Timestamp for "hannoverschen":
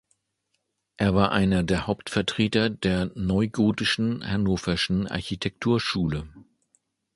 4.27-5.05